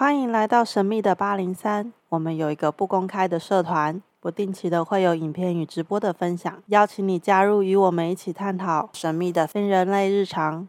[0.00, 1.92] 欢迎来到神秘的八零三。
[2.08, 10.66] 我们有一个不公开的社团，不定期的会有影片与直播的分享，邀请你加入，与我们一起探讨神秘的非人类日常。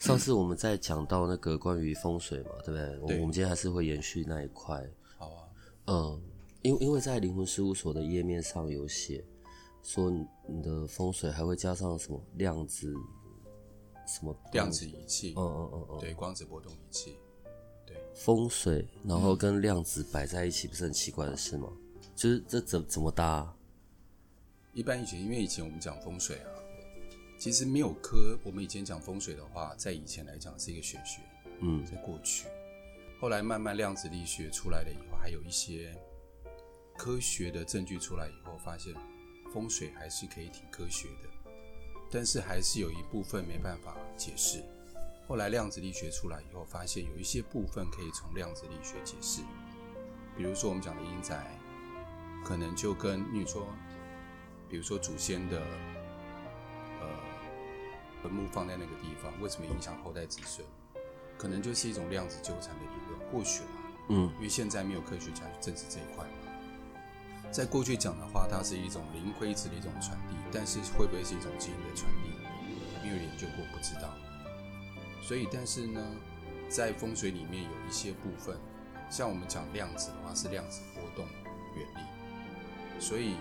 [0.00, 3.06] 上次我们在讲到那个关于风水嘛，对不对？
[3.06, 3.20] 对。
[3.20, 4.82] 我们今天还是会延续那一块。
[5.16, 5.46] 好啊。
[5.86, 6.20] 嗯，
[6.62, 9.24] 因为因为在灵魂事务所的页面上有写。
[9.84, 10.10] 说
[10.48, 12.92] 你的风水还会加上什么量子，
[14.06, 15.34] 什么量子仪器？
[15.36, 17.18] 嗯嗯嗯嗯，对，光子波动仪器。
[17.86, 21.70] 对，风水，然后跟量子摆在一起，不是很奇怪的事吗？
[22.16, 23.56] 就是这怎怎么搭啊？
[24.72, 26.48] 一般以前，因为以前我们讲风水啊，
[27.38, 28.38] 其实没有科。
[28.42, 31.20] 我们以前讲风水的话，在以前来讲是一个玄学。
[31.60, 32.46] 嗯，在过去，
[33.20, 35.94] 后来慢慢量子力学出来了以后，还有一些
[36.96, 38.94] 科学的证据出来以后，发现。
[39.54, 41.52] 风水还是可以挺科学的，
[42.10, 44.60] 但是还是有一部分没办法解释。
[45.28, 49.42] 后来量子力学出来以后，发现有一些部分可以从量子力学解释。
[50.36, 51.56] 比如说我们讲的阴宅，
[52.44, 53.68] 可能就跟你说，
[54.68, 55.60] 比如说祖先的
[57.00, 57.08] 呃
[58.20, 60.66] 坟墓放在那个地方，为什么影响后代子孙？
[61.38, 63.30] 可能就是一种量子纠缠的理论。
[63.30, 63.68] 或许啦，
[64.08, 66.26] 嗯，因为现在没有科学家去证实这一块。
[67.54, 72.30] 在过去讲的话，它是一种灵灰质的一种传递，但是会不会是一种基因的传递，
[73.00, 74.12] 没有研究过，不知道。
[75.22, 76.04] 所以，但是呢，
[76.68, 78.58] 在风水里面有一些部分，
[79.08, 81.24] 像我们讲量子的话，是量子波动
[81.76, 83.00] 原理。
[83.00, 83.36] 所以，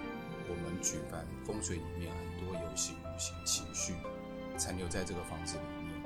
[0.48, 3.96] 我们举凡风水里面很多有形无形情绪
[4.60, 6.04] 残留在这个房子里面，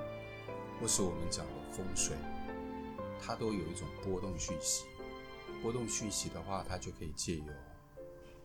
[0.79, 2.15] 或是我们讲的风水，
[3.21, 4.85] 它都有一种波动讯息。
[5.61, 7.43] 波动讯息的话，它就可以借由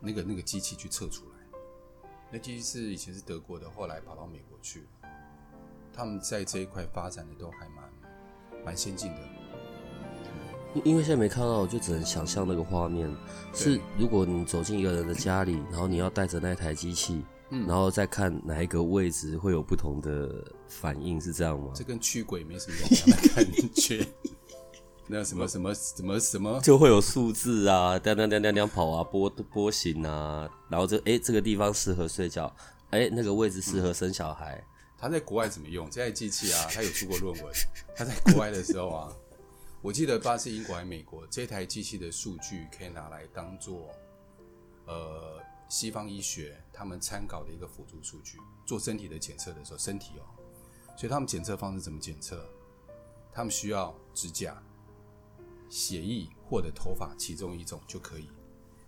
[0.03, 1.59] 那个那个机器去测出来，
[2.33, 4.83] 那机器是以前是德国的，后来跑到美国去。
[5.95, 9.19] 他们在这一块发展的都还蛮蛮先进的。
[10.85, 13.15] 因为现在没看到，我就只能想象那个画面。
[13.53, 21.73] 是如果你走进一个人的家里，然后你要带着那台机器，嗯，然后再看哪一个位置会有不同的反应，是这样吗？
[21.75, 24.07] 这跟驱鬼没什么两样的感觉。
[25.09, 32.47] 那什么什么什么什么就会有数字啊，当当当当当跑啊，波波形啊，然后就哎、欸、这个地方适合睡觉，
[32.91, 34.65] 哎、欸、那个位置适合生小孩、嗯。
[34.97, 36.67] 他在国外怎么用这台机器啊？
[36.73, 37.53] 他有出过论文。
[37.97, 39.13] 他在国外的时候啊，
[39.83, 43.91] 我记得不知道是英国还是美国，这台机器的数据可以拿来当做
[44.87, 50.25] 呃西方医学他们参考的一个辅助数据，做身体的检测的时候，身体哦，
[50.97, 52.49] 所以他们检测方式怎么检测？
[53.33, 54.57] 他们需要指甲。
[55.73, 58.29] 血液或者头发其中一种就可以。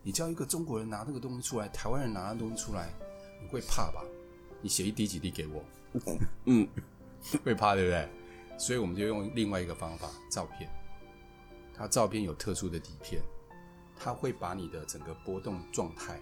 [0.02, 2.92] 你叫一个中国人拿那个东西出来，台湾人拿那东西出来，
[3.40, 4.04] 你会怕吧？
[4.60, 5.64] 你血液滴几滴给我？
[6.44, 6.68] 嗯，
[7.42, 8.06] 会怕对不对？
[8.58, 10.70] 所以我们就用另外一个方法，照片。
[11.74, 13.22] 它照片有特殊的底片，
[13.96, 16.20] 它会把你的整个波动状态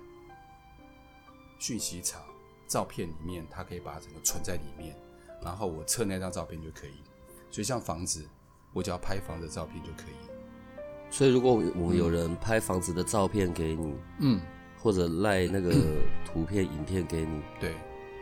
[1.59, 2.23] 讯息场
[2.69, 4.97] 照片里面，它可以把它整个存在里面，
[5.43, 7.03] 然后我测那张照片就可以。
[7.51, 8.25] 所以像房子，
[8.73, 10.15] 我只要拍房子的照片就可以。
[11.13, 14.41] 所以，如果我们有人拍房子的照片给你，嗯，
[14.79, 15.71] 或者赖那个
[16.25, 17.75] 图片、影片给你， 对，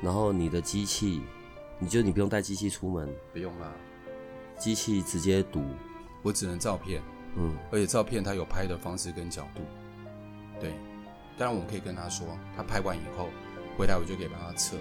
[0.02, 1.22] 然后你的机器，
[1.78, 3.72] 你就你不用带机器出门，不用啦，
[4.58, 5.62] 机器直接读，
[6.20, 7.00] 我只能照片，
[7.36, 9.62] 嗯，而且照片它有拍的方式跟角度，
[10.60, 10.72] 对，
[11.38, 13.28] 当然我们可以跟他说，他拍完以后
[13.78, 14.76] 回来我就可以帮他测，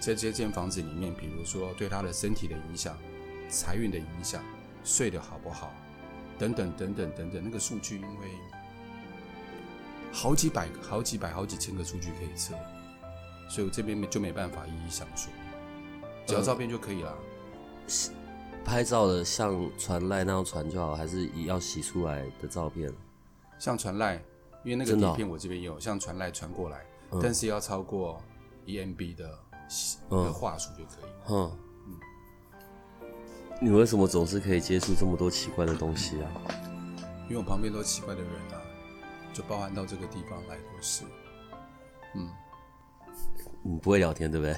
[0.00, 2.96] 在这间房子里面，比如说对他的身体的影响、
[3.50, 4.42] 财运的影响、
[4.82, 5.70] 睡得好不好。
[6.38, 8.28] 等等等等等等，那个数据因为
[10.12, 12.54] 好几百、好几百、好几千个数据可以测，
[13.48, 15.30] 所以我这边就没办法一一详述，
[16.26, 17.10] 只要照片就可以了。
[17.86, 18.14] 呃，
[18.64, 22.92] 拍照的像传赖那样传就好，还是要洗出来的照片？
[23.58, 24.14] 像传赖，
[24.64, 28.22] 因为那个底片我这边有，像传赖传过来，嗯，但是要超过
[28.66, 29.38] EMB 的
[30.10, 31.10] 的话术就可以。
[31.30, 31.58] 嗯。
[33.60, 36.28] 你为什么总是可以接触这么多奇怪的东西啊？
[37.28, 38.60] 因为我旁边都奇怪的人啊，
[39.32, 41.04] 就包含到这个地方来都是。
[42.14, 42.28] 嗯，
[43.62, 44.54] 你不会聊天对不对？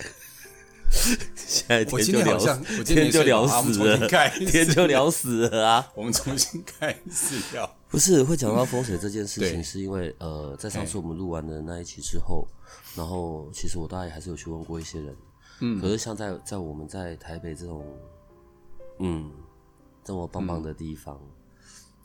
[1.37, 2.37] 现在天就聊，
[2.79, 4.09] 我今天就聊死了，
[4.51, 5.93] 天就聊 死了啊！
[5.95, 7.71] 我们重新开始聊。
[7.89, 12.49] 不是会讲到风水这件事情，是因为呃，在上次我们录完的那一期之后，
[12.97, 15.17] 然后其实我大概还是有去问过一些人，
[15.61, 17.87] 嗯，可是像在在我们在台北这种。
[18.99, 19.31] 嗯，
[20.05, 21.29] 这么棒棒的地方，嗯，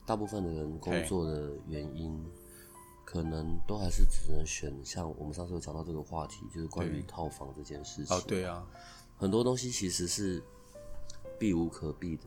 [0.05, 2.23] 大部分的人工作的原因，
[3.05, 8.15] 可能都还是只能选像我们上次有讲到这个话题，就是关于套房这件事情。
[8.15, 8.65] 哦，对啊，
[9.17, 10.41] 很多东西其实是
[11.39, 12.23] 避无可避的。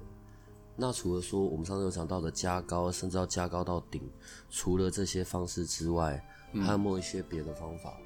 [0.78, 4.02] 那除了说我们上次有讲到的加高，甚至要加高到顶，
[4.50, 6.22] 除了这些方式之外，
[6.52, 7.96] 嗯、还有没有一些别的方法？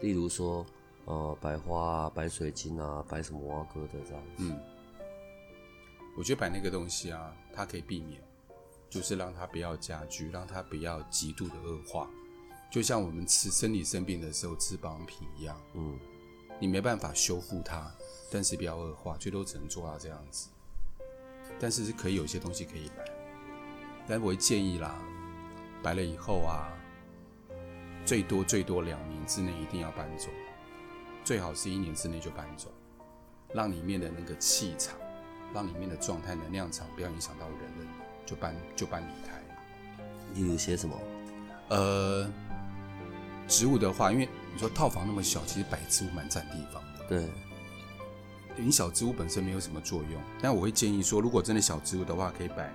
[0.00, 0.64] 例如说，
[1.06, 4.44] 呃，摆花啊，摆水晶啊，白什么挖哥的这样子。
[4.44, 4.60] 嗯，
[6.18, 8.20] 我觉得摆那个东西啊，它可以避免，
[8.90, 12.10] 就是让它不要加剧，让它不要极度的恶化。
[12.72, 15.96] 就像我们吃身体生病的时候吃保养品一样，嗯，
[16.58, 17.88] 你没办法修复它，
[18.32, 20.48] 但是不要恶化，最多只能做到这样子。
[21.60, 23.04] 但是是可以有一些东西可以摆，
[24.08, 25.00] 但我会建议啦，
[25.84, 26.68] 摆了以后啊，
[28.04, 30.30] 最多最多两年之内一定要搬走，
[31.22, 32.72] 最好是一年之内就搬走，
[33.54, 34.98] 让里面的那个气场，
[35.54, 37.92] 让里面的状态能量场不要影响到人了，
[38.26, 39.40] 就搬就搬离开。
[40.34, 40.96] 例如些什么？
[41.68, 42.30] 呃。
[43.50, 47.06] 植物的话，因为你说套房那么小，其实摆植物蛮占地方的。
[47.08, 47.26] 对，
[48.56, 52.70] 你小植物本身没有什么作用，但我会建议说，如果真的小植物的话，可以摆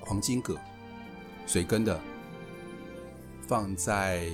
[0.00, 0.58] 黄金葛、
[1.46, 2.00] 水根的，
[3.46, 4.28] 放在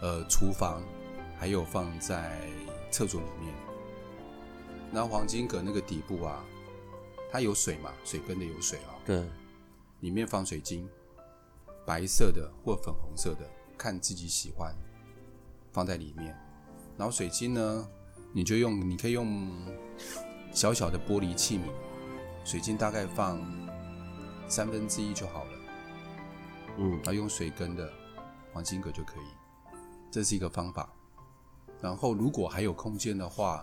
[0.00, 0.82] 呃厨房，
[1.38, 2.40] 还有放在
[2.90, 3.54] 厕所里面。
[4.90, 6.44] 那黄金葛那个底部啊，
[7.30, 9.00] 它有水嘛，水根的有水啊、哦。
[9.04, 9.24] 对，
[10.00, 10.88] 里面放水晶，
[11.84, 13.48] 白色的或粉红色的。
[13.78, 14.74] 看自己喜欢，
[15.70, 16.34] 放在里面。
[16.96, 17.88] 然后水晶呢，
[18.32, 19.50] 你就用，你可以用
[20.50, 21.68] 小小的玻璃器皿，
[22.42, 23.38] 水晶大概放
[24.48, 25.50] 三分之一就好了。
[26.78, 27.92] 嗯，然后用水根的
[28.50, 29.26] 黄金葛就可以，
[30.10, 30.90] 这是一个方法。
[31.82, 33.62] 然后如果还有空间的话，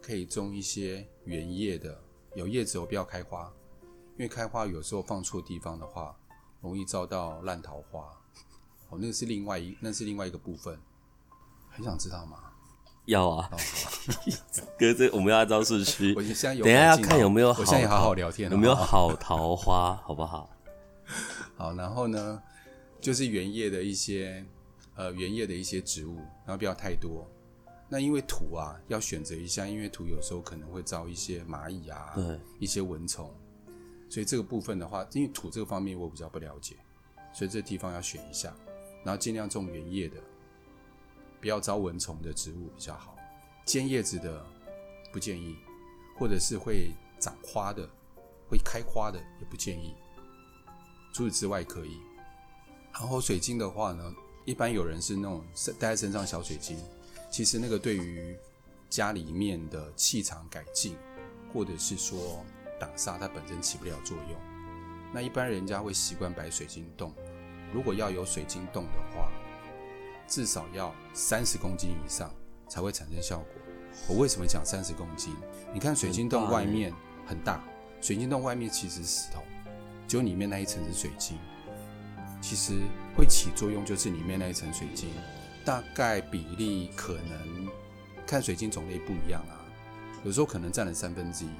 [0.00, 2.00] 可以种一些原叶的，
[2.34, 3.52] 有叶子我，不要开花，
[4.16, 6.16] 因为开花有时候放错地方的话，
[6.60, 8.10] 容易遭到烂桃花。
[8.88, 10.78] 哦，那个是另外一，那是另外一个部分，
[11.68, 12.38] 很想知道吗？
[13.06, 13.50] 要啊，
[14.78, 16.14] 哥，这我们要按照顺序。
[16.18, 20.50] 我现在有，等一下要看有没有好，我现在好好聊天，有没有好桃花，好不好？
[21.56, 22.42] 好，然后呢，
[23.00, 24.44] 就是原叶的一些，
[24.94, 27.26] 呃，原叶的一些植物，然后不要太多。
[27.92, 33.28] 那因为土啊，要选择一下，因为土有时候可能会招一些蚂蚁啊，对，一些蚊虫，
[34.08, 36.76] 所以这个部分的话，因为土这个方面我比较不了解，
[37.32, 38.54] 所以这地方要选一下。
[39.04, 40.16] 然后尽量种原叶的，
[41.40, 43.16] 不要招蚊虫的植物比较好。
[43.64, 44.46] 尖叶子的
[45.12, 45.56] 不建议，
[46.16, 47.88] 或者是会长花的、
[48.48, 49.96] 会开花的也不建议。
[51.12, 51.98] 除此之外可以。
[52.92, 54.14] 然后水晶的话呢，
[54.44, 55.44] 一般有人是那种
[55.78, 56.76] 带在身上小水晶，
[57.30, 58.36] 其实那个对于
[58.88, 60.96] 家里面的气场改进，
[61.52, 62.44] 或者是说
[62.78, 64.40] 挡煞，它本身起不了作用。
[65.14, 67.14] 那一般人家会习惯摆水晶洞。
[67.72, 69.30] 如果要有水晶洞的话，
[70.26, 72.34] 至少要三十公斤以上
[72.68, 73.46] 才会产生效果。
[74.08, 75.34] 我为什么讲三十公斤？
[75.72, 76.92] 你看水晶洞外面
[77.26, 77.64] 很大，
[78.00, 79.42] 水晶洞外面其实是石头，
[80.08, 81.38] 只有里面那一层是水晶。
[82.40, 82.80] 其实
[83.16, 85.10] 会起作用就是里面那一层水晶，
[85.64, 87.68] 大概比例可能
[88.26, 89.60] 看水晶种类不一样啊，
[90.24, 91.50] 有时候可能占了三分之一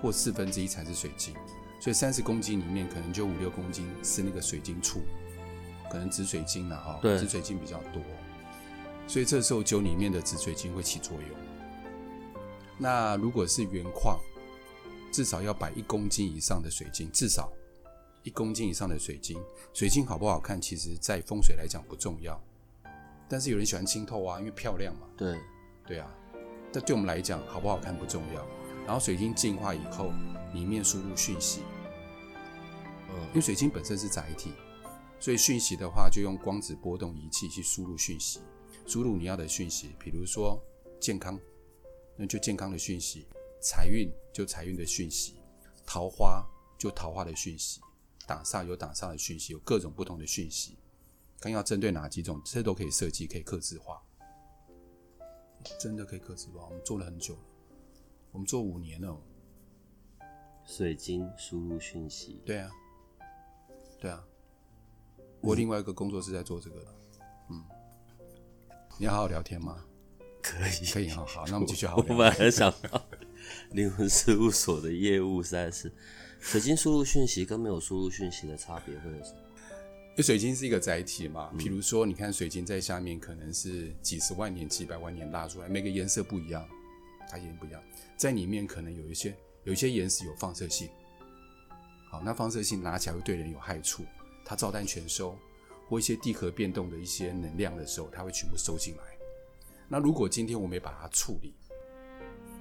[0.00, 1.34] 或四分之一才是水晶，
[1.80, 5.00] 所以三十公斤里面可能就五六公斤是那个水晶处。
[5.90, 8.02] 可能紫水晶了哈，紫水晶比较多，
[9.06, 11.38] 所以这时候酒里面的紫水晶会起作用。
[12.76, 14.20] 那如果是原矿，
[15.10, 17.50] 至少要摆一公斤以上的水晶，至少
[18.22, 19.40] 一公斤以上的水晶。
[19.72, 22.38] 水晶好不好看，其实在风水来讲不重要，
[23.28, 25.06] 但是有人喜欢清透啊，因为漂亮嘛。
[25.16, 25.38] 对，
[25.86, 26.12] 对啊。
[26.72, 28.46] 但对我们来讲，好不好看不重要。
[28.86, 30.12] 然后水晶净化以后，
[30.54, 31.62] 里面输入讯息，
[33.10, 34.52] 嗯，因为水晶本身是载体。
[35.20, 38.40] 所以讯息的话，就用光子波动仪器去输入讯息，
[38.86, 40.62] 输入你要的讯息，比如说
[41.00, 41.38] 健康，
[42.16, 43.26] 那就健康的讯息；
[43.60, 45.34] 财运就财运的讯息；
[45.84, 46.46] 桃花
[46.78, 47.80] 就桃花的讯息；
[48.26, 50.78] 挡煞有挡煞的讯息，有各种不同的讯息。
[51.40, 54.02] 看要针对哪几种，这都可以设计，可以客制化。
[55.78, 57.40] 真的可以客制化，我们做了很久了，
[58.32, 59.16] 我们做五年了。
[60.64, 62.70] 水晶输入讯息，对啊，
[63.98, 64.22] 对啊。
[65.40, 66.94] 我另外一个工作是在做这个的，
[67.50, 67.64] 嗯，
[68.98, 69.82] 你要好好聊天吗？
[70.42, 72.14] 可以，可以，好好，那我们继续好好聊。
[72.14, 73.02] 我本来想到
[73.70, 75.90] 灵魂事务所的业务实在是，
[76.38, 79.47] 水晶输入讯息跟没有输入讯息的差别会有什么？
[80.22, 86.66] 水晶是一个载体嘛，比如说你看水晶在下面可能是几十万年、几百万年拉出来，每个颜色不一样，
[87.30, 87.80] 它也不一样，
[88.16, 90.88] 在里面可能有一些有一些岩石有放射性，
[92.10, 94.04] 好，那放射性拿起来会对人有害处。
[94.44, 95.38] 它照单全收，
[95.86, 99.02] 或一些地壳变动的一些能量的时候，它会全部收进来。
[99.86, 101.54] 那如果今天我没把它处理，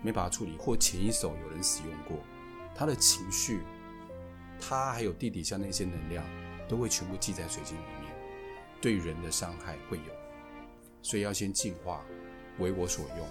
[0.03, 2.17] 没把它处理，或前一手有人使用过，
[2.75, 3.61] 他的情绪，
[4.59, 6.25] 他还有地底下那些能量，
[6.67, 8.11] 都会全部记在水晶里面，
[8.81, 10.13] 对人的伤害会有，
[11.01, 12.01] 所以要先净化，
[12.59, 13.27] 为我所用，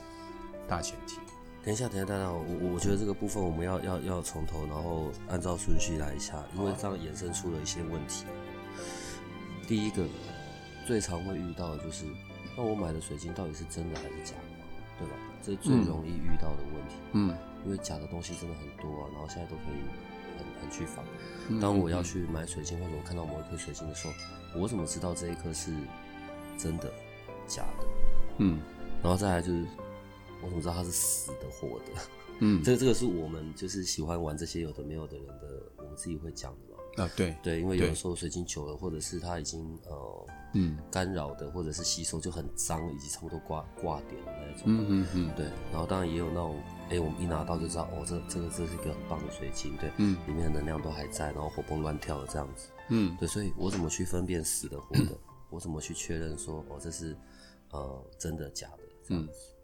[0.67, 1.19] 大前提。
[1.65, 8.25] 等一下，等一下，等一下，我我觉得这个部分我们要要要从头，然后按照顺序来一下，因为这样衍生出了一些问题。
[9.67, 10.07] 第一个
[10.87, 12.05] 最常会遇到的就是，
[12.57, 15.15] 那我买的水晶到底是真的还是假的，对吧？
[15.43, 16.95] 这是最容易遇到的问题。
[17.13, 19.83] 嗯，因为假的东西真的很多啊，然后现在都可以
[20.61, 21.05] 很很去防。
[21.61, 24.15] 当我要去买水晶，或者我看到某一颗水晶的时候，
[24.61, 25.73] 我怎么知道这一颗是
[26.59, 26.93] 真的
[27.47, 27.87] 假的？
[28.39, 28.59] 嗯，
[29.03, 29.65] 然后再来就是。
[30.43, 32.03] 我怎么知道它是死的活的？
[32.41, 36.76] 嗯，这个这个是我们就是喜欢玩这些有的没有的人的，我们自己会讲的嘛。
[36.97, 44.63] 啊，对对，因为有的时候水晶久了，或者是它已经呃嗯干扰的，或者是吸收就很脏，以及差不多挂挂点的那种。
[44.67, 45.47] 嗯嗯嗯，对。
[45.71, 52.69] 然后当然也有那种，哎、欸，我们一拿到就知道，哦，这这个这是一个很棒的水晶，对，嗯，里面的能量都还在，然后活蹦乱跳的这样子。
[52.89, 55.11] 嗯，对，所以我怎么去分辨死的活的？
[55.11, 55.19] 嗯、
[55.51, 57.17] 我怎么去确认说，哦，这是
[57.71, 59.33] 呃真的假的这样子？
[59.33, 59.57] 嗯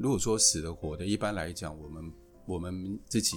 [0.00, 2.12] 如果说死的活的，一般来讲，我们
[2.46, 3.36] 我们自己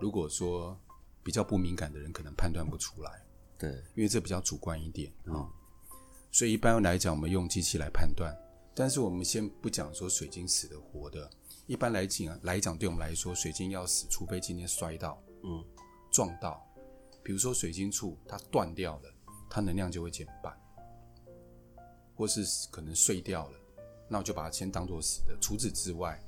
[0.00, 0.76] 如果说
[1.22, 3.22] 比较不敏感的人，可能判断不出来。
[3.58, 5.50] 对，因为这比较主观一点啊、嗯。
[6.32, 8.34] 所以一般来讲，我们用机器来判断。
[8.74, 11.28] 但是我们先不讲说水晶死的活的，
[11.66, 15.62] 一般来讲来讲，对我们来说，水晶要死，除非今天摔到，嗯，
[16.10, 16.64] 撞到，
[17.22, 19.14] 比如说水晶柱它断掉了，
[19.50, 20.56] 它能量就会减半，
[22.14, 23.58] 或是可能碎掉了。
[24.08, 25.36] 那我就把它先当做死的。
[25.40, 26.18] 除此之外，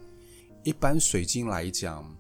[0.64, 2.14] 一般水晶来讲，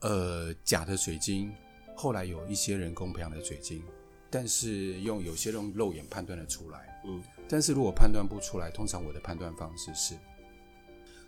[0.00, 1.52] 呃，假的水晶，
[1.96, 3.82] 后来有一些人工培养的水晶，
[4.30, 7.02] 但是用有些用肉眼判断的出来。
[7.04, 10.14] 嗯，但是如果判断不出来，通常我的判断方式是，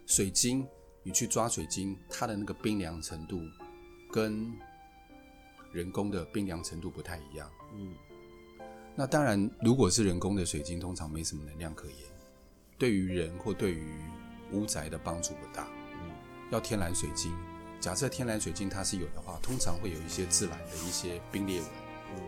[0.06, 0.66] 水晶，
[1.02, 3.40] 你去抓水晶，它的那个冰凉程度，
[4.10, 4.50] 跟
[5.72, 7.50] 人工的冰凉程度不太一样。
[7.74, 7.94] 嗯，
[8.94, 11.96] 那当然，如果是人工的水晶，通常没什么能量可言。
[12.78, 13.86] 对于人或对于
[14.50, 15.68] 屋宅的帮助不大。
[16.02, 16.10] 嗯，
[16.50, 17.32] 要天然水晶，
[17.82, 21.68] 假设天然水晶它是有的话，通常会有一些自然的一些冰裂纹。
[22.14, 22.22] 嗯，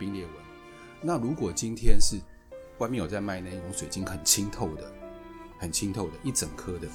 [0.00, 0.32] 冰裂纹。
[1.00, 2.18] 那如果今天是
[2.78, 4.92] 外面有在卖那种水晶很清透的，
[5.60, 6.88] 很清透的，一整颗的，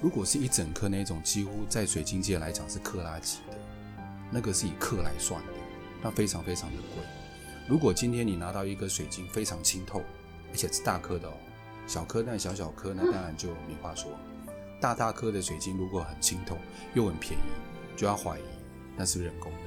[0.00, 3.58] 如果是一整颗那种，几乎在水晶界来讲是克拉级的，
[4.30, 5.52] 那个是以克来算的，
[6.00, 7.04] 那非常非常的贵。
[7.68, 10.02] 如果今天你拿到一个水晶非常清透，
[10.50, 11.34] 而且是大颗的哦。
[11.86, 14.10] 小颗那小小颗，那当然就没话说。
[14.80, 16.56] 大大颗的水晶如果很清透
[16.94, 17.42] 又很便宜，
[17.96, 18.42] 就要怀疑
[18.96, 19.58] 那是人工的。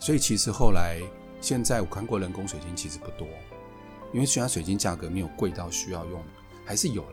[0.00, 1.00] 所以其实后来
[1.40, 3.28] 现在我看过人工水晶其实不多，
[4.12, 6.22] 因为虽然水晶价格没有贵到需要用，
[6.64, 7.04] 还是有。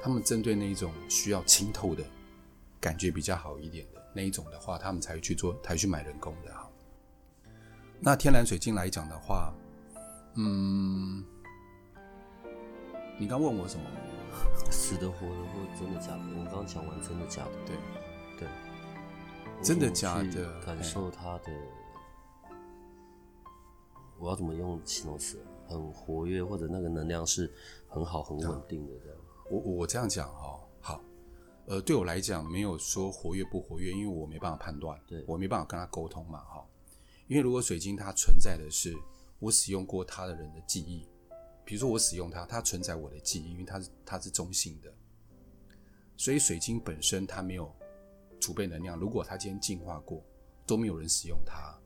[0.00, 2.04] 他们针对那一种需要清透的
[2.80, 6.70] 感觉比较好一点的那一种的话，他们才会去做，才去买人工的哈。
[7.98, 9.52] 那天然水晶来讲的话，
[10.36, 11.24] 嗯。
[13.18, 13.84] 你刚问我什么？
[14.70, 16.18] 死的、活的，或真的假的？
[16.18, 17.76] 我们刚刚讲完真的假的，对
[18.38, 18.48] 对，
[19.62, 20.60] 真的假的？
[20.64, 21.52] 感受它的，
[24.18, 25.38] 我要怎么用形容词？
[25.66, 27.52] 很活跃，或者那个能量是
[27.88, 29.18] 很好、很稳定的这样。
[29.50, 31.04] 我我这样讲哈，好，
[31.66, 36.64] 呃，对我来讲没有说活跃不活跃，因为我没办法判断，对我没办法跟他沟通嘛，哈。
[37.26, 38.96] 因为如果水晶它存在的是
[39.38, 41.06] 我使用过它的人的记忆。
[41.68, 44.90] 比如说我使用它，它存在我的记忆，因为它是它是中性的，
[46.16, 47.70] 所以水晶本身它没有
[48.40, 48.98] 储备能量。
[48.98, 50.24] 如果它今天净化过，
[50.66, 51.78] 都没有人使用它，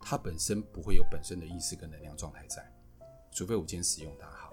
[0.00, 2.68] 它本身不会有本身的意识跟能量状态在，
[3.30, 4.52] 除非我今天使用它好。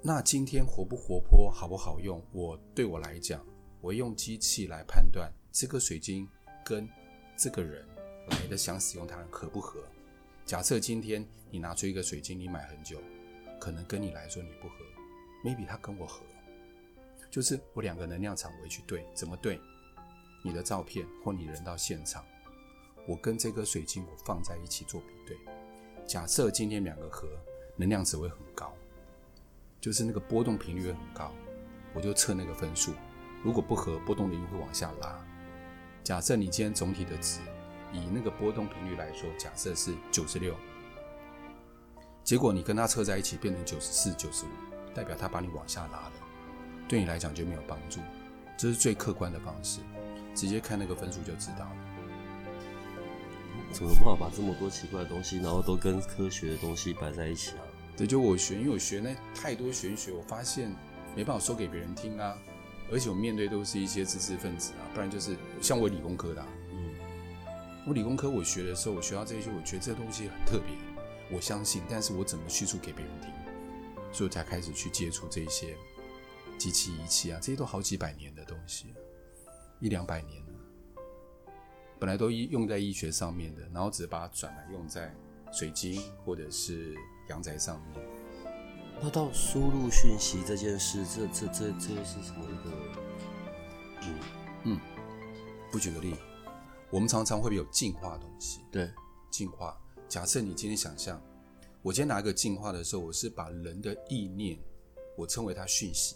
[0.00, 2.26] 那今天活不活泼，好不好用？
[2.32, 3.46] 我对我来讲，
[3.82, 6.26] 我用机器来判断这个水晶
[6.64, 6.88] 跟
[7.36, 7.86] 这个人
[8.28, 9.84] 来的想使用它合不合。
[10.46, 12.98] 假设今天你拿出一个水晶，你买很久。
[13.64, 14.74] 可能跟你来说你不合
[15.42, 16.20] ，maybe 他跟我合，
[17.30, 19.58] 就是我两个能量场我去对，怎么对？
[20.42, 22.22] 你的照片或你人到现场，
[23.08, 25.38] 我跟这颗水晶我放在一起做比对。
[26.06, 27.26] 假设今天两个合，
[27.74, 28.70] 能量值会很高，
[29.80, 31.32] 就是那个波动频率会很高，
[31.94, 32.92] 我就测那个分数。
[33.42, 35.18] 如果不合，波动频率会往下拉。
[36.02, 37.40] 假设你今天总体的值，
[37.94, 40.54] 以那个波动频率来说，假设是九十六。
[42.24, 44.48] 结果你跟他测在一起变成九十四、九十五，
[44.94, 46.12] 代表他把你往下拉了，
[46.88, 48.00] 对你来讲就没有帮助。
[48.56, 49.80] 这是最客观的方式，
[50.34, 51.76] 直接看那个分数就知道了。
[53.72, 57.62] 怎么办法把这么多奇怪的东西，然后都跟科学的东西摆在一起啊？
[57.94, 60.74] 对，就我学，因为我学那太多玄学，我发现
[61.14, 62.38] 没办法说给别人听啊。
[62.90, 66.94] 而且我面对都是一些知识分子啊，不然就是像我理工科的、啊，嗯，
[67.86, 70.74] 我理工科我学的时候，我学到这些，我觉得这东西很特别，
[71.30, 73.30] 我相信，但是我怎么叙述给别人听，
[74.12, 75.76] 所以我才开始去接触这些
[76.58, 78.94] 机器仪器啊，这些都好几百年的东西，
[79.80, 80.52] 一两百年了，
[81.98, 85.14] 本来都用在医学上面的，然后只是把它转来用在
[85.52, 86.94] 水晶或者是
[87.28, 88.04] 阳宅上面。
[89.00, 92.76] 那到输入讯息这件事，这这这这是什么一个？
[94.02, 94.18] 嗯
[94.64, 94.80] 嗯，
[95.72, 96.14] 不举个例，
[96.90, 98.60] 我们常常会有进化东西。
[98.70, 98.92] 对，
[99.30, 99.76] 进化。
[100.14, 101.20] 假设你今天想象，
[101.82, 104.56] 我今天拿一个净化的时候，我是把人的意念，
[105.16, 106.14] 我称为它讯息，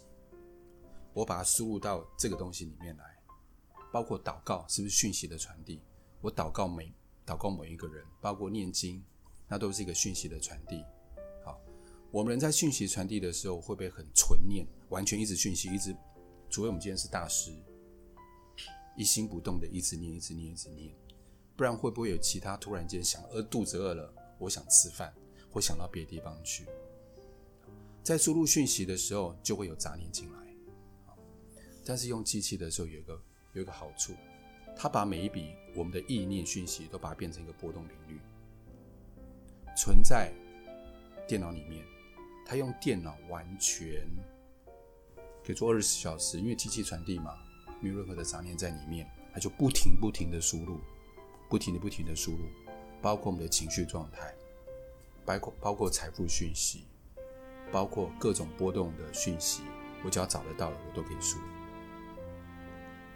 [1.11, 3.03] 我把它输入到这个东西里面来，
[3.91, 5.81] 包括祷告，是不是讯息的传递？
[6.21, 6.93] 我祷告每
[7.25, 9.03] 祷告某一个人，包括念经，
[9.49, 10.81] 那都是一个讯息的传递。
[11.43, 11.59] 好
[12.09, 15.93] 我们人在讯息传递的时候，会不会很纯念，完全一直讯息，一直，
[16.49, 17.51] 除非我们今天是大师，
[18.95, 20.95] 一心不动的一直念，一直念，一直念，
[21.59, 25.13] 不然会不会有其他突然间想，饿肚子饿了，我想吃饭，
[25.51, 26.65] 或想到别的地方去，
[28.01, 30.39] 在输入讯息的时候，就会有杂念进来。
[31.83, 34.13] 但是用机器的时候，有一个有一个好处，
[34.73, 38.21] 它把每一笔我们的意念讯息都把它变成一个波动频率，
[39.75, 40.31] 存在
[41.27, 41.85] 电脑里面。
[42.45, 44.07] 它用电脑完全
[45.45, 47.37] 可以做二十四小时，因为机器传递嘛，
[47.81, 50.79] 没有任何的杂念在里面，它就不停不停的输入，
[51.49, 52.45] 不停的不停的输入，
[53.01, 54.33] 包括我们的情绪状态，
[55.25, 56.85] 包括包括财富讯息，
[57.71, 59.63] 包括各种波动的讯息，
[60.05, 61.45] 我只要找得到了，我都可以输入，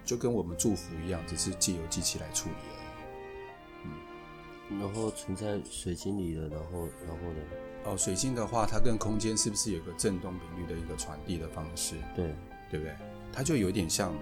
[0.04, 3.86] 就跟我们祝福一样，只是借由机器来处理而已。
[3.86, 7.40] 嗯，然后存在水晶里的，然后然后呢？
[7.86, 11.96] 哦，水晶的话，它跟空间是不是有个振动频率的一个传递的方式？
[12.16, 12.34] 对，
[12.72, 12.96] 对不对？
[13.32, 14.14] 它就有点像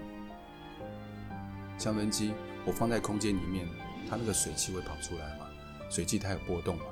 [1.78, 2.34] 香氛机，
[2.66, 3.68] 我放在空间里面，
[4.12, 5.46] 它那个水汽会跑出来嘛？
[5.88, 6.84] 水汽它有波动嘛？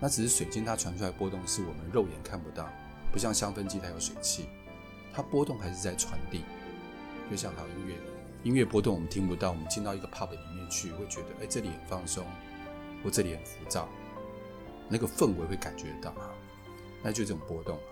[0.00, 2.66] 那只是水晶它传出来波动是我们肉眼看不到，
[3.12, 4.46] 不像香氛机它有水汽，
[5.12, 6.44] 它波动还是在传递。
[7.30, 7.94] 就像好音乐，
[8.44, 12.24] 音乐波动我们听不到，我们进到一个 pub 里面去，会觉得哎，这里很放松，
[13.04, 13.86] 或这里很浮躁。
[14.88, 16.30] 那个氛围会感觉到哈，
[17.02, 17.82] 那就这种波动啊，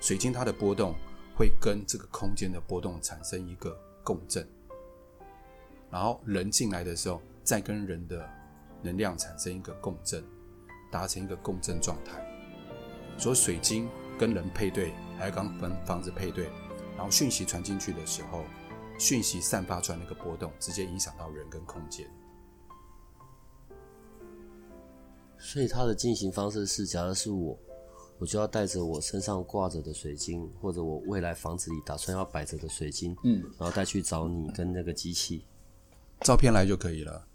[0.00, 0.92] 水晶它的波动
[1.36, 4.44] 会跟这个空间的波动产生一个共振，
[5.88, 8.28] 然后人进来的时候，再跟人的
[8.82, 10.24] 能量产生一个共振，
[10.90, 12.24] 达成一个共振状态。
[13.18, 16.46] 所以水晶跟人配对，还有跟房房子配对，
[16.96, 18.44] 然后讯息传进去的时候，
[18.98, 22.06] 讯息散发出来那个波动，直接影响到人跟空间。
[25.38, 27.58] 所以它的进行方式是，假如是我，
[28.18, 35.44] 我就要带着我身上挂着的水晶，或者我未来房子里打算要摆着的水晶，嗯，然后带去找你跟那个机器，
[36.20, 37.26] 照片来就可以了。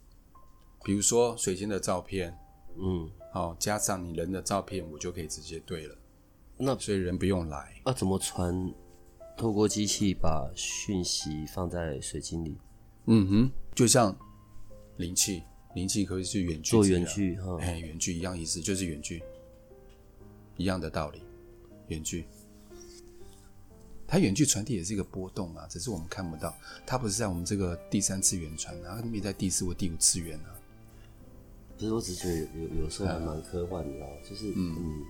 [0.83, 2.37] 比如说水晶的照片，
[2.77, 5.95] 嗯，好，加上你人的照片，我就可以直接对了。
[6.57, 7.81] 那所以人不用来。
[7.85, 8.73] 那怎么传？
[9.37, 12.57] 透过机器把讯息放在水晶里？
[13.05, 14.17] 嗯哼，就像
[14.97, 15.43] 灵气。
[15.75, 19.21] 灵气可以是远距，做远距哈，哎，远距一样意思，就是远距，
[20.55, 21.21] 一样的道理，
[21.89, 22.25] 远距。
[24.07, 30.56] 它远距传递也是一个波动啊，只是我们看不到，它不是在我们这个第三次元传啊，它没在第四或第五次元啊。
[31.77, 35.05] 其实我只觉得有有时候还蛮科幻的，你知道，就是嗯，嗯，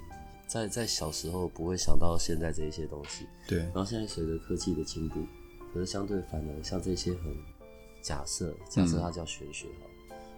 [0.47, 5.25] 在在小时候不会想到现在这一些东西，对，然后现在随着科技的进步，
[5.73, 7.35] 可是相对反而像这些很
[8.01, 9.85] 假设，假设它叫玄学哈。
[9.85, 9.93] 嗯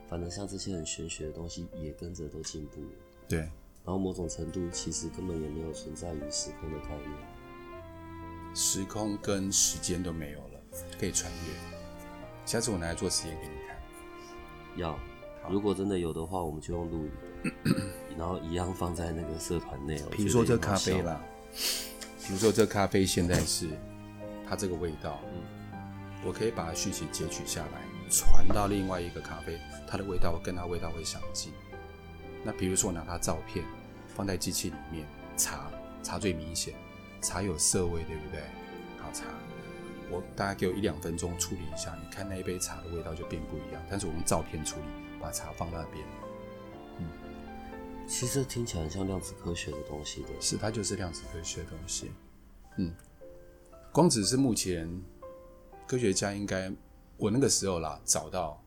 [0.09, 2.91] 反而像这些很玄学的东西也跟着都进步了，
[3.27, 3.41] 对。
[3.41, 10.59] 然后某种程度其实根本也没有存在于时空的概念，时空跟时间都没有了，
[10.99, 11.53] 可以穿越。
[12.43, 13.77] 下次我拿来做实验给你看。
[14.77, 14.99] 要，
[15.49, 17.51] 如果真的有的话，我们就用录影，
[18.17, 20.01] 然后一样放在那个社团内。
[20.11, 21.21] 比如说这咖啡啦，
[22.25, 23.69] 比如说这咖啡现在是
[24.47, 25.79] 它这个味道，嗯，
[26.25, 27.81] 我可以把它讯息截取下来。
[28.11, 31.53] 传到另外一个咖啡，它的味道跟它味道会相近。
[32.43, 33.63] 那比如说我拿它照片
[34.07, 35.05] 放在机器里面，
[35.37, 35.69] 茶
[36.01, 36.73] 茶最明显，
[37.21, 38.41] 茶有色味，对不对？
[38.97, 39.25] 好茶，
[40.09, 43.81] 我大概给我一两分钟处理一下，你看那一杯茶的味道就变不一样。
[43.89, 44.85] 但是我用照片处理，
[45.19, 46.05] 把茶放那边。
[46.97, 47.05] 嗯，
[48.07, 52.11] 其实听起来很像量子科学的东西的，是它就是量子科学的东西。
[52.77, 52.93] 嗯，
[53.91, 54.89] 光子是目前
[55.87, 56.71] 科学家应该。
[57.21, 58.63] 我那个时候啦，找到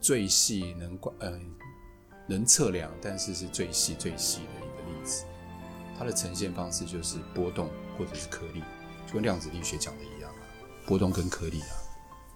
[0.00, 1.40] 最细能观，嗯、呃，
[2.28, 5.24] 能测量，但是是最细最细的一个粒子。
[5.98, 7.68] 它的呈现方式就是波动
[7.98, 8.62] 或者是颗粒，
[9.08, 10.38] 就跟量子力学讲的一样啊。
[10.86, 11.74] 波动跟颗粒啊，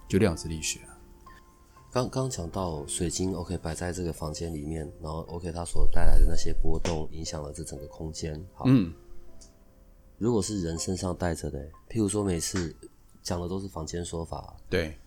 [0.09, 0.92] 就量子力学啊。
[1.93, 8.43] 刚刚讲到水晶，OK，摆在这个房间里面，然后 OK，它所带来的那些波动，影响了这整个空间。
[8.55, 8.91] 好，嗯，
[10.17, 12.75] 如果是人身上带着的，譬如说每次
[13.21, 14.97] 讲的都是房间说法，对，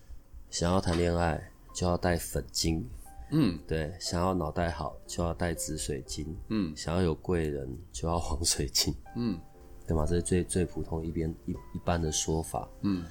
[0.49, 2.89] 想要谈恋爱就要带粉晶，
[3.31, 9.37] 嗯，对，想要脑袋好就要带紫水晶，嗯，想要有贵人就要黄水晶，嗯，
[9.85, 10.05] 对吗？
[10.05, 13.05] 这是最最普通一边一一般的说法，嗯，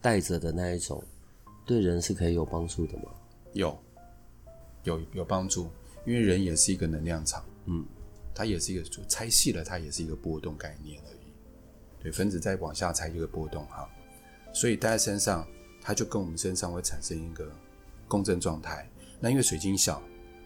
[0.00, 1.04] 带着的那一种，
[1.66, 3.10] 对人是可以有帮助的吗？
[3.52, 3.78] 有，
[4.84, 5.70] 有有帮助，
[6.04, 7.84] 因为人也是一个能量场，嗯，
[8.34, 11.18] 它也是一个，就拆细了，它也是一个波动概念而已。
[12.02, 13.88] 对，分子再往下拆一个波动哈，
[14.52, 15.46] 所以戴在身上，
[15.82, 17.50] 它就跟我们身上会产生一个
[18.06, 18.88] 共振状态。
[19.18, 20.00] 那因为水晶小，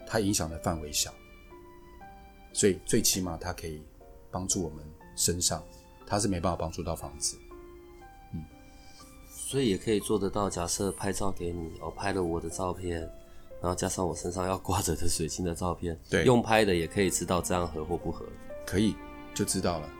[0.06, 1.12] 它影响的范围小，
[2.52, 3.82] 所以最起码它可以
[4.30, 4.82] 帮助我们
[5.14, 5.62] 身上，
[6.06, 7.36] 它是没办法帮助到房子。
[9.52, 10.48] 所以也可以做得到。
[10.48, 13.00] 假设拍照给你，我、哦、拍了我的照片，
[13.60, 18.24] 然后加上我身上要挂着的水晶的照片，对，用拍的也可以知道这样合或不合。
[18.64, 18.96] 可以，
[19.34, 19.90] 就知道了。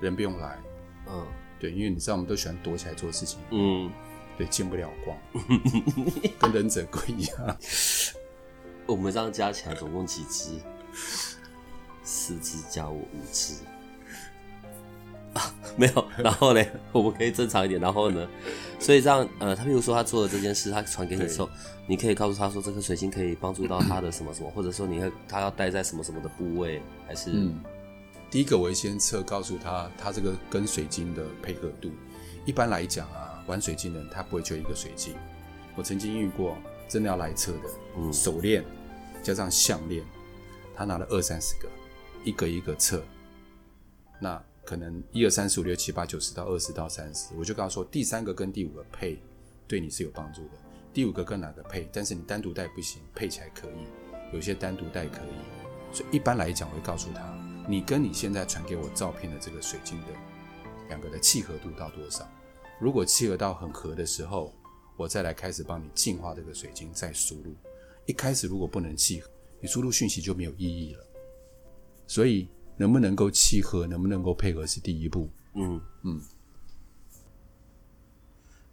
[0.00, 0.58] 人不用来，
[1.06, 1.24] 嗯，
[1.60, 3.88] 对，因为你知道我们都喜欢躲起来做事情，嗯，
[4.36, 5.16] 对，见不了光，
[6.40, 7.56] 跟忍者龟一样。
[8.84, 10.58] 我们这样加起来总共几只？
[12.02, 13.54] 四只加我五只。
[15.36, 17.78] 啊、 没有，然后呢， 我们可以正常一点。
[17.78, 18.26] 然后呢，
[18.80, 21.48] 所以这样，呃，他比如说他做了这件事，他传给你的时候，
[21.86, 27.30] 你可以告诉他说，这颗水晶可以帮助到他的什么什么，或者说你会他要戴在什么什么的部位，还是？
[27.34, 27.60] 嗯，
[28.30, 31.90] 第一个我会先测，告诉他他这个跟水晶的配合度。
[32.46, 35.14] 一般来讲啊，玩水晶的人他不会就一个水晶。
[35.74, 36.56] 我曾经遇过
[36.88, 37.68] 真的要来测的，
[37.98, 38.64] 嗯，手链
[39.22, 40.02] 加上项链，
[40.74, 41.68] 他拿了二三十个，
[42.24, 43.02] 一个一个测，
[44.18, 44.42] 那。
[44.66, 49.16] 可能一二三四五六七八九十到二十到三十，我就告诉说第三个跟第五个配，
[49.68, 50.50] 对你是有帮助的。
[50.92, 51.88] 第五个跟哪个配？
[51.92, 54.34] 但是你单独戴不行，配起来可以。
[54.34, 55.94] 有些单独戴可以。
[55.94, 57.22] 所以一般来讲，我会告诉他，
[57.68, 60.06] 你跟你现在传给我照片的这个水晶的
[60.88, 62.28] 两个的契合度到多少？
[62.80, 64.52] 如果契合到很合的时候，
[64.96, 67.54] 我再来开始帮你净化这个水晶，再输入。
[68.04, 71.06] 一开始如果不能契合，你输入讯息就没有意义了。
[72.08, 72.48] 所以。
[72.76, 75.28] 能不能够契合，能不能够配合是第一步。
[75.54, 76.20] 嗯嗯。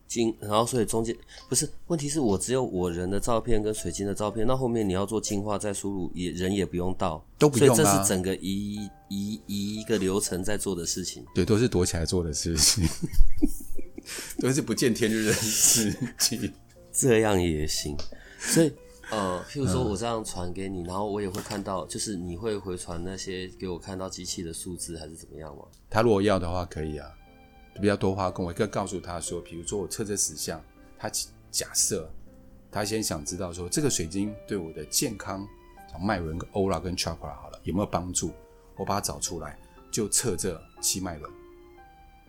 [0.06, 1.16] 晶，然后所以中间
[1.50, 7.76] 不是问题，是我只有我人的照片跟水晶的照片，那后面你要做进化再输入，也人也不用到，都不用啊。
[7.76, 8.76] 所以这是整个一
[9.10, 11.26] 一一一个流程在做的事情。
[11.34, 12.88] 对，都是躲起来做的事情，
[14.38, 16.54] 都是不见天日的事情。
[16.94, 17.98] 这样也行，
[18.38, 18.72] 所以。
[19.16, 25.64] 呃，譬如说我这样传给你，嗯，然后我也会看到，就是你会回传那些给我看到机器的数字，还是怎么样吗？
[25.88, 27.08] 他如果要的话，可以啊，
[27.80, 30.60] 比较多花工，我可以告诉他说，比如说我测这十项，
[30.98, 31.08] 他
[31.52, 32.12] 假设
[32.72, 35.48] 他先想知道说这个水晶对我的健康，
[35.92, 38.32] 像脉轮、Aura 跟 Chakra 好了有没有帮助？
[38.76, 39.60] 我把它找出来，
[39.92, 41.32] 就测这七脉轮。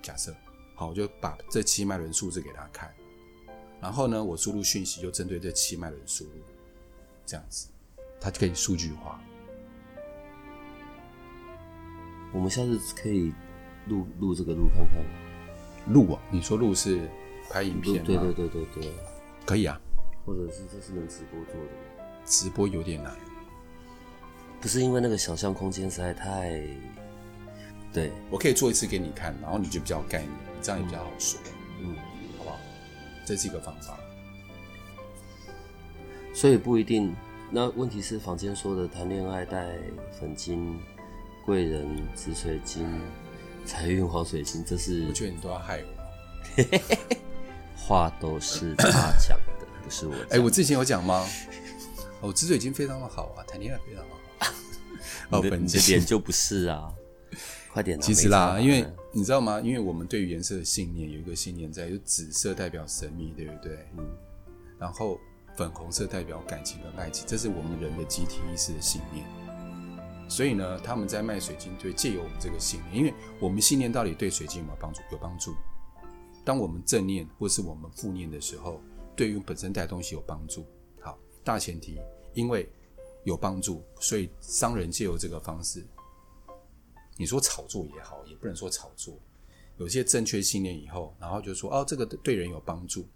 [0.03, 0.35] 假设
[0.75, 2.93] 好，我就把这七脉轮数字给他看，
[3.81, 6.33] 然后呢，我输入讯息就针对这七脉轮输入。
[7.27, 7.69] 这样子，
[8.21, 9.21] 它就可以数据化。
[12.33, 13.33] 我们下次可以
[13.87, 15.05] 录录这个录看看。
[15.93, 16.21] 录啊？
[16.31, 17.09] 你说录是
[17.51, 18.03] 拍影片吗？
[18.07, 18.93] 对对对对对，
[19.45, 19.81] 可以啊。
[20.27, 22.07] 或者是这是能直播做的吗？
[22.25, 23.15] 直播有点难，
[24.61, 26.63] 不是因为那个想象空间实在太……
[27.93, 30.33] 对，我可以做一次给你看，然后你就比较概念，
[30.63, 31.39] 这样也比较好说。
[31.83, 31.95] 嗯，
[32.39, 32.59] 好不好？
[33.27, 33.99] 这是一个方法。
[36.35, 37.15] 所以不一定。
[37.51, 39.79] 那问题是，坊间说的谈恋爱带
[40.19, 40.77] 粉金、
[41.47, 42.85] 贵人紫水晶、
[43.65, 45.95] 财运黄水晶，这是我觉得你都要害我。
[47.77, 48.89] 话都是他
[49.21, 50.15] 讲的，不是我。
[50.15, 51.25] 哎、欸，我之前有讲吗？
[52.23, 54.53] 哦，紫水晶非常的好啊，谈恋爱非常好。
[55.39, 56.93] 哦，本这点就不是啊。
[57.73, 58.01] 快点。
[58.01, 59.61] 其实啦，因为你知道吗？
[59.61, 63.87] 因为我们对于颜色的信念有一个信念在，就紫色代表神秘，对不对？
[63.97, 64.05] 嗯。
[64.77, 65.21] 然后。
[65.57, 69.25] 粉红色代表感情跟爱情，这是我们人的集体意识的信念。
[70.29, 75.01] 所以呢，他们在卖水晶，就借由我们这个信念，因为我们信念到底对水晶有没有帮助？
[75.13, 75.55] 有帮助。
[76.45, 78.81] 当我们正念或是我们负念的时候，
[79.15, 80.65] 对于本身带东西有帮助。
[81.01, 81.99] 好，大前提，
[82.33, 82.69] 因为
[83.23, 85.85] 有帮助，所以商人借由这个方式，
[87.17, 89.17] 你说炒作也好，也不能说炒作。
[89.77, 93.07] 有些正确信念以后，然后就说哦，这个对人有帮助。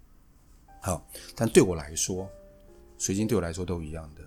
[0.81, 2.29] 好，但对我来说，
[2.97, 4.21] 水晶对我来说都一样的，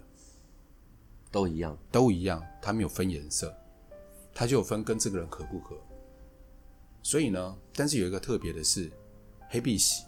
[1.31, 2.45] 都一样，都一样。
[2.61, 3.55] 它没有分颜色，
[4.35, 5.77] 它就有分跟这个人合不合。
[7.03, 8.91] 所以呢，但是有一个特别的是，
[9.49, 10.05] 黑碧玺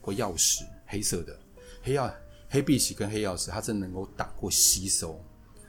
[0.00, 1.38] 或曜石，黑色的
[1.82, 2.12] 黑曜
[2.48, 5.22] 黑碧玺跟黑曜石，它真的能够挡或吸收。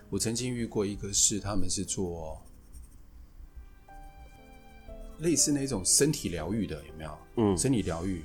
[0.10, 2.42] 我曾经遇过一个是，他们是做
[5.20, 7.18] 类似那种身体疗愈的，有没有？
[7.36, 8.24] 嗯，身体疗愈，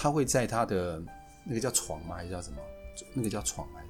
[0.00, 1.02] 他会在他的
[1.42, 2.14] 那个叫床吗？
[2.14, 2.58] 还是叫什么？
[3.12, 3.88] 那个叫床来着？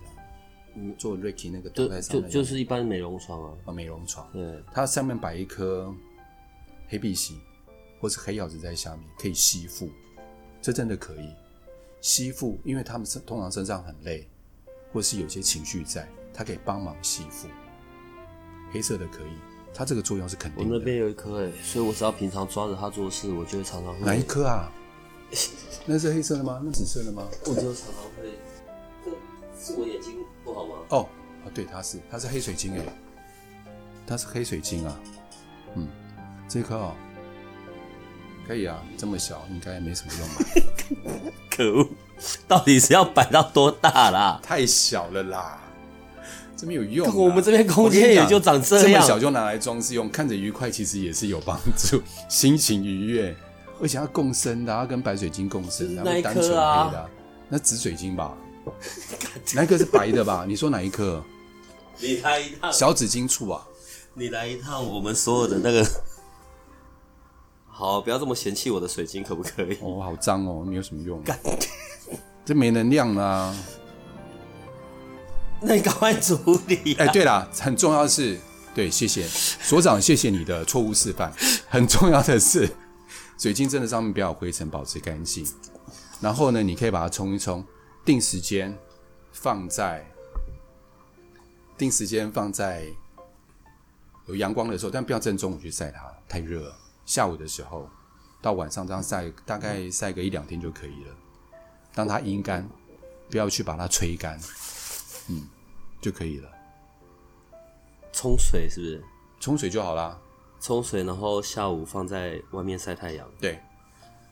[0.75, 4.27] 嗯，做 Ricky 那个都在上面，就就是一般美容床啊，啊，美容床。
[4.33, 5.95] 对，它上面摆一颗
[6.89, 7.39] 黑碧玺，
[8.01, 9.91] 或是黑曜石在下面，可以吸附，
[10.63, 11.35] 这真的可以
[12.01, 14.27] 吸附，因为他们身通常身上很累，
[14.93, 17.49] 或是有些情绪在，它可以帮忙吸附。
[18.73, 19.33] 黑色的可以，
[19.75, 20.73] 它这个作用是肯定的。
[20.73, 24.01] 我那边有一颗哎，所以我只要平常抓着它做事，我就会常常会。
[24.07, 24.73] 哪一颗啊？
[25.87, 26.61] 那是黑色的吗？
[26.65, 27.25] 那紫色的吗？
[27.47, 28.39] 我就常常会。
[29.59, 30.77] 这是我眼睛不好吗？
[30.91, 31.09] 哦，
[31.45, 32.85] 啊，对，它是，它是黑水晶哎，
[34.07, 35.01] 它是黑水晶啊。
[35.75, 35.89] 嗯，
[36.49, 36.95] 这颗哦，
[38.47, 41.33] 可以啊，这么小应该也没什么用吧？
[41.51, 41.89] 可恶，
[42.47, 44.41] 到底是要摆到多大啦？
[44.43, 45.61] 太小了啦，
[46.57, 47.15] 这没有用。
[47.17, 53.37] 我们这边空间也就长这样，这么小就拿来装饰用，看着愉快，其实也是有帮助，心情愉悦。
[53.81, 57.11] 而且要共生的，要跟白水晶共生，然后单纯黑的，
[57.49, 58.37] 那紫水晶吧？
[59.55, 60.45] 哪一颗是白的吧？
[60.47, 61.23] 你说哪一颗？
[61.99, 63.67] 你来一趟小紫晶簇啊！
[64.15, 65.85] 你来一趟，我们所有的那个
[67.67, 69.79] 好，不要这么嫌弃我的水晶，可不可以？
[69.81, 71.23] 哦，好脏哦，你有什么用？
[72.45, 73.55] 这没能量啊！
[75.61, 76.37] 那你赶快处
[76.67, 76.95] 理。
[76.95, 78.39] 哎，对了，很重要的是，
[78.75, 81.33] 对，谢谢所长，谢谢你的错误示范。
[81.69, 82.69] 很重要的是。
[83.39, 85.47] 水晶真的上面不要有灰尘，保持干净。
[86.21, 87.65] 然后呢，你可以把它冲一冲，
[88.05, 88.77] 定时间
[89.33, 90.05] 放在
[91.77, 92.85] 定时间放在
[94.27, 96.77] 有阳光的时候，但不要正中午去晒它，太热了。
[97.07, 97.89] 下午的时候
[98.43, 101.15] 到晚上这样晒，大概晒个一两天就可以了。
[101.95, 102.69] 当它阴干，
[103.31, 104.39] 不要去把它吹干，
[105.29, 105.47] 嗯，
[106.01, 106.51] 就可以了。
[108.13, 109.05] 冲水是不是？
[109.39, 110.19] 冲水就好啦。
[110.61, 113.29] 冲水，然后下午放在外面晒太阳。
[113.41, 113.61] 对，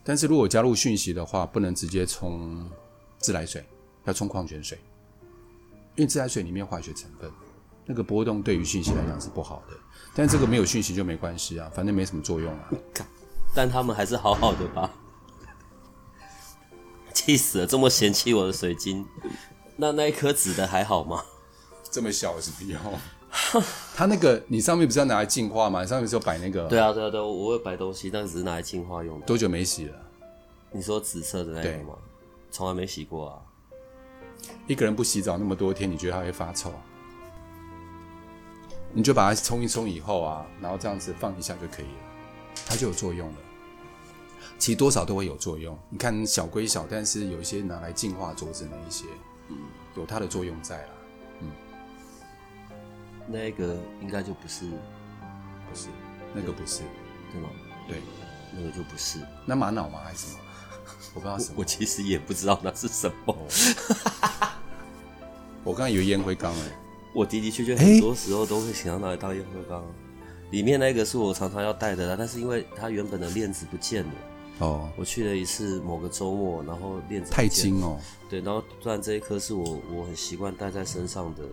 [0.03, 2.69] 但是如果加入讯息的话，不能直接冲
[3.17, 3.65] 自来水，
[4.05, 4.77] 要冲矿泉水，
[5.95, 7.31] 因为自来水里面化学成分
[7.85, 9.73] 那个波动对于讯息来讲是不好的。
[10.13, 12.69] 但这个没有讯息就没关系啊，反正没什么作用啊。
[13.55, 14.91] 但他们还是好好的吧？
[17.13, 17.65] 气死了！
[17.65, 19.05] 这么嫌弃我的水晶，
[19.75, 21.23] 那那一颗紫的还好吗？
[21.89, 22.79] 这么小是不用。
[23.95, 25.81] 它那个，你上面不是要拿来净化吗？
[25.81, 26.67] 你上面是有摆那个？
[26.67, 29.25] 对啊，对啊，对啊，我会摆东西，但只是拿来净化用的。
[29.25, 29.95] 多久没洗了？
[30.71, 31.95] 你说紫色的那个吗？
[32.51, 33.41] 从来没洗过啊。
[34.67, 36.71] 一个人不洗澡那么多天，你觉得它会发臭？
[38.93, 42.01] 你就把它冲一冲以后啊，然后这样子放一下就可以了，
[42.65, 43.35] 它就有作用了。
[44.57, 45.77] 其实多少都会有作用。
[45.89, 49.05] 你看小归小，但是有一些拿来净化桌子那一些，
[49.49, 49.57] 嗯，
[49.95, 50.89] 有它的作用在了。
[53.27, 54.65] 那个应该就不是，
[55.69, 55.87] 不是，
[56.33, 56.81] 那个不是，
[57.31, 57.49] 对吗？
[57.87, 58.01] 对，
[58.55, 59.19] 那个就不是。
[59.45, 59.99] 那玛瑙吗？
[60.03, 60.39] 还是什么？
[61.13, 61.55] 我不知道什么。
[61.57, 63.37] 我其实也不知道那是什么。
[65.63, 66.79] 我刚才以为烟灰缸哎。
[67.13, 69.83] 我的的确确很多时候都会想要拿来当烟灰缸。
[70.51, 74.11] 里面那个是我常常要带的啦，但是因为它原本的链子不见了。
[74.59, 74.89] 哦。
[74.95, 77.99] 我去了一次某个周末，然后链子太轻哦。
[78.29, 81.43] 对，然后突然这一颗是我我很习惯戴在身上的。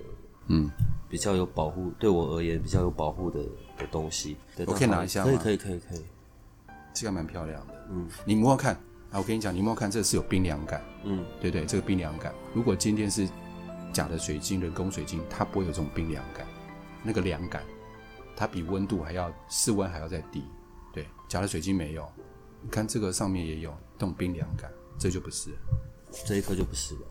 [0.49, 0.71] 嗯。
[1.15, 3.39] 比较有保护，对我而言比较有保护的
[3.79, 4.37] 的东西。
[4.67, 5.27] 我可以拿一下吗？
[5.27, 6.05] 可以可以可以可以，
[6.93, 7.87] 这个蛮漂亮的。
[7.89, 8.75] 嗯，你摸摸看
[9.13, 9.19] 啊！
[9.19, 10.83] 我跟你讲，你摸摸看，这是有冰凉感。
[11.05, 12.35] 嗯，对对，这个冰凉感。
[12.53, 13.29] 如果今天是
[13.93, 16.45] 假的水晶、人工水晶，它不会有这种冰凉感，
[17.05, 17.63] 那个凉感，
[18.35, 20.43] 它比温度还要室温还要再低。
[20.93, 22.05] 对，假的水晶没有。
[22.61, 25.51] 你看这个上面也有这种冰凉感，这就不是，
[26.27, 27.03] 这一颗就不是了。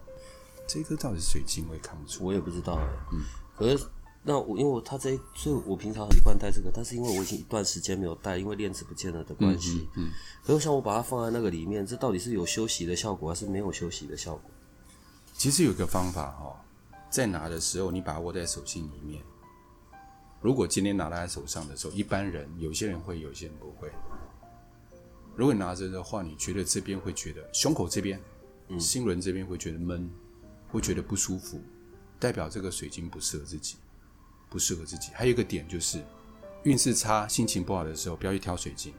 [0.67, 2.25] 这一颗到底是水晶，我也看不出。
[2.25, 2.77] 我也不知道。
[3.13, 3.21] 嗯。
[3.55, 3.85] 可是，
[4.23, 9.87] 那我因为我他这，所以我平常很习惯戴这个，但是因为我已经一段时间没有戴，因为链子不见了的关系。
[9.95, 10.09] 嗯。
[10.43, 14.49] 可是，像我把它放在那个里面，这到底是有休息的效果，还是没有休息的效果？
[15.33, 16.65] 其实有一个方法哈，
[17.09, 19.21] 在拿的时候，你把它握在手心里面。
[20.41, 23.91] 如果今天拿在手上的时候，一般人有些人会，有些人不会。
[25.35, 28.19] 如果你拿着的话，你觉得这边会觉得胸口这边、
[28.67, 30.09] 嗯、心轮这边会觉得闷，
[30.69, 31.59] 会觉得不舒服。
[32.19, 33.76] 代表这个水晶不适合自己，
[34.49, 35.12] 不适合自己。
[35.13, 36.04] 还有一个点就是，
[36.63, 38.93] 运势差、心情不好的时候，不要去挑水晶。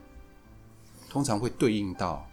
[1.09, 2.29] 通常会对应到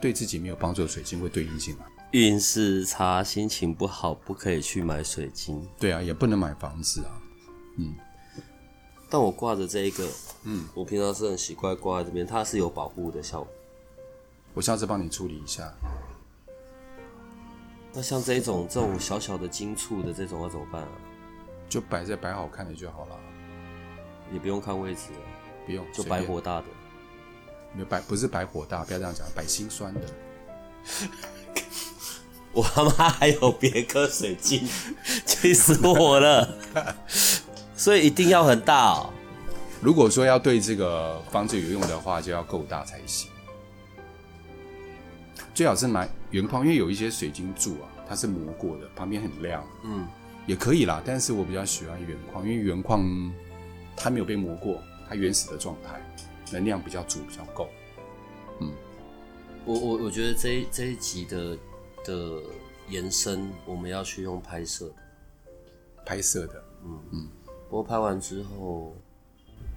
[0.00, 1.86] 对自己没有帮助的水晶，会对应进来。
[2.12, 5.66] 运势差、心情不好，不可以去买水晶。
[5.78, 7.22] 对啊，也不能买房子啊。
[7.76, 7.94] 嗯。
[9.10, 10.06] 但我挂着这一个，
[10.44, 13.48] 嗯，我平常是很习惯挂在这边，它是有保护的效果。
[14.52, 15.72] 我下次帮你处理一下。
[17.98, 20.88] 那像这种这种小小的金簇的这种要怎么办啊？
[21.68, 23.16] 就摆在摆好看的就好了，
[24.32, 25.08] 也不用看位置，
[25.66, 26.66] 不用，就摆火大的。
[27.72, 30.00] 没有摆，不是摆火大，不要这样讲，摆心酸的。
[32.54, 34.64] 我他妈还有别颗水晶，
[35.26, 36.54] 气死我了！
[37.74, 39.12] 所以一定要很大哦。
[39.80, 43.28] 如果说要对这个房子有用的话，就要够大才行。
[45.58, 49.66] 最好是买原矿，因为有一些水晶柱啊，它是磨过的，旁边很亮。
[49.82, 50.06] 嗯，
[50.46, 51.02] 也可以啦。
[51.04, 53.04] 但是我比较喜欢原矿，因为原矿
[53.96, 56.00] 它没有被磨过，它原始的状态，
[56.52, 57.68] 能量比较足，比较够。
[58.60, 58.70] 嗯，
[59.64, 61.58] 我我我觉得这一这一集的。
[62.04, 62.40] 的
[62.88, 64.94] 延伸，我们要去用拍摄的，
[66.06, 67.28] 拍摄的，嗯嗯。
[67.68, 68.96] 不过拍完之后，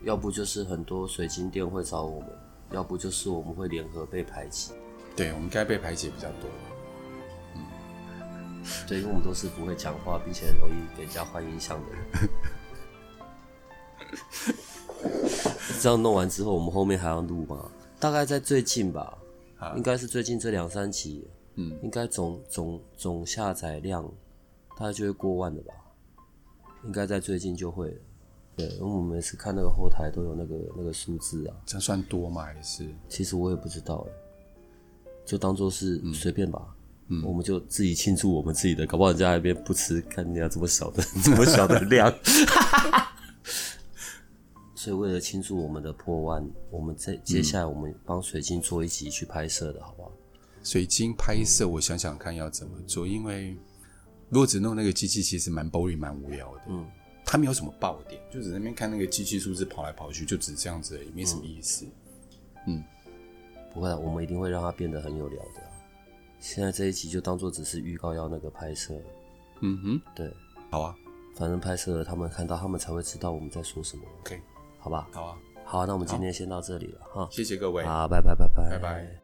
[0.03, 2.29] 要不就是很多水晶店会找我们，
[2.71, 4.71] 要不就是我们会联合被排挤。
[5.15, 6.49] 对，我们该被排挤比较多。
[7.55, 7.61] 嗯，
[8.87, 12.01] 对，因为我们都是不会讲话，并且很容易给人家坏印象的人。
[15.81, 17.71] 这样弄完之后，我们后面还要录吗？
[17.99, 19.17] 大概在最近吧，
[19.57, 21.27] 啊、应该是最近这两三集。
[21.55, 24.09] 嗯，应该总总总下载量
[24.77, 25.73] 大概就会过万的吧？
[26.85, 27.97] 应该在最近就会了。
[28.55, 31.55] 对，因为我们每次看那个后台都有那个那个数字啊。
[31.65, 32.43] 这算多吗？
[32.43, 32.87] 还是？
[33.09, 34.11] 其实我也不知道哎，
[35.25, 36.61] 就当做是随便吧。
[37.07, 42.13] 嗯，我们就自己庆祝我们自己的，搞不好人家那边不吃，看人家这么小的 这么小的量。
[44.73, 50.11] 所以为了庆祝我们的破万，我们在接下来我们帮水晶做一集去拍摄的好不好？
[50.63, 53.55] 水晶拍摄，我想想看要怎么做，因为
[54.29, 56.61] 如果只弄那个机器，其实蛮 boring，蛮无聊的。
[56.69, 56.87] 嗯，
[57.25, 61.85] 它没有什么爆点，就只在那边看那个机器数字跑来跑去，就只这样子而已，没什么意思。
[62.65, 62.83] 嗯，嗯
[63.73, 65.61] 不会，我们一定会让它变得很有聊的。
[66.39, 68.93] 现在这一集就当做只是预告，要那个拍摄。
[69.59, 70.33] 嗯哼，对，
[70.69, 70.95] 好啊，
[71.35, 74.03] 反正拍摄了，他们看到，他们才会知道我们在说什么。
[74.21, 74.41] OK，
[74.79, 79.20] 好吧，好啊，好，那我们今天先到这里了哈，谢谢各位，好，拜拜，拜拜，拜拜。